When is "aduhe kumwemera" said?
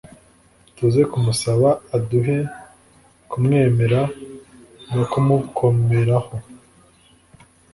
1.95-4.01